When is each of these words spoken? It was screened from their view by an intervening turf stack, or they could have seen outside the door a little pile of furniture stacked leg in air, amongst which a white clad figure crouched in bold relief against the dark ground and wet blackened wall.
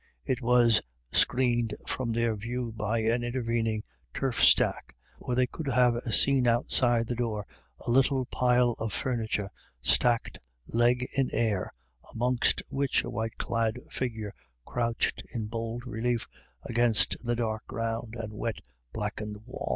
It 0.25 0.41
was 0.41 0.81
screened 1.13 1.75
from 1.85 2.11
their 2.11 2.35
view 2.35 2.71
by 2.75 3.01
an 3.03 3.23
intervening 3.23 3.83
turf 4.15 4.43
stack, 4.43 4.95
or 5.19 5.35
they 5.35 5.45
could 5.45 5.67
have 5.67 6.01
seen 6.11 6.47
outside 6.47 7.05
the 7.05 7.13
door 7.13 7.45
a 7.85 7.91
little 7.91 8.25
pile 8.25 8.71
of 8.79 8.93
furniture 8.93 9.51
stacked 9.79 10.39
leg 10.65 11.07
in 11.15 11.29
air, 11.31 11.71
amongst 12.15 12.63
which 12.69 13.03
a 13.03 13.11
white 13.11 13.37
clad 13.37 13.75
figure 13.91 14.33
crouched 14.65 15.21
in 15.35 15.45
bold 15.45 15.85
relief 15.85 16.27
against 16.63 17.15
the 17.23 17.35
dark 17.35 17.67
ground 17.67 18.15
and 18.17 18.33
wet 18.33 18.59
blackened 18.93 19.37
wall. 19.45 19.69